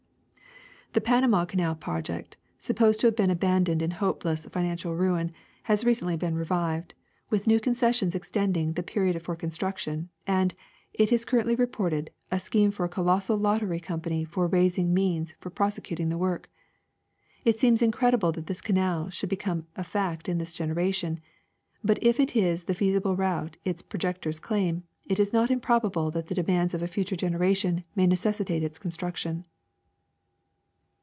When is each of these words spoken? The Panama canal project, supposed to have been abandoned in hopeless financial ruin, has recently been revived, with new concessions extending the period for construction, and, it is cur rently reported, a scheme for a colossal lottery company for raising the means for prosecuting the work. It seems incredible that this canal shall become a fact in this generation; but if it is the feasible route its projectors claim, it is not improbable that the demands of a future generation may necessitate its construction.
The 0.93 0.99
Panama 0.99 1.45
canal 1.45 1.75
project, 1.75 2.35
supposed 2.59 2.99
to 2.99 3.07
have 3.07 3.15
been 3.15 3.29
abandoned 3.29 3.81
in 3.81 3.91
hopeless 3.91 4.45
financial 4.47 4.93
ruin, 4.93 5.31
has 5.63 5.85
recently 5.85 6.17
been 6.17 6.35
revived, 6.35 6.93
with 7.29 7.47
new 7.47 7.61
concessions 7.61 8.13
extending 8.13 8.73
the 8.73 8.83
period 8.83 9.21
for 9.21 9.37
construction, 9.37 10.09
and, 10.27 10.53
it 10.93 11.13
is 11.13 11.23
cur 11.23 11.41
rently 11.43 11.57
reported, 11.57 12.09
a 12.29 12.41
scheme 12.41 12.71
for 12.71 12.83
a 12.83 12.89
colossal 12.89 13.37
lottery 13.37 13.79
company 13.79 14.25
for 14.25 14.47
raising 14.47 14.87
the 14.87 14.93
means 14.93 15.33
for 15.39 15.49
prosecuting 15.49 16.09
the 16.09 16.17
work. 16.17 16.49
It 17.45 17.57
seems 17.57 17.81
incredible 17.81 18.33
that 18.33 18.47
this 18.47 18.59
canal 18.59 19.09
shall 19.11 19.29
become 19.29 19.67
a 19.77 19.85
fact 19.85 20.27
in 20.27 20.39
this 20.39 20.53
generation; 20.53 21.21
but 21.81 21.99
if 22.03 22.19
it 22.19 22.35
is 22.35 22.65
the 22.65 22.75
feasible 22.75 23.15
route 23.15 23.55
its 23.63 23.81
projectors 23.81 24.39
claim, 24.39 24.83
it 25.07 25.21
is 25.21 25.31
not 25.31 25.49
improbable 25.49 26.11
that 26.11 26.27
the 26.27 26.35
demands 26.35 26.73
of 26.73 26.83
a 26.83 26.87
future 26.87 27.15
generation 27.15 27.85
may 27.95 28.05
necessitate 28.07 28.61
its 28.61 28.77
construction. 28.77 29.45